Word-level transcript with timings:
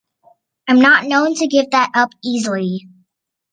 I’m 0.67 0.81
not 0.81 1.03
known 1.05 1.35
to 1.35 1.45
give 1.45 1.65
up 1.71 1.93
that 1.93 2.09
easily. 2.25 2.89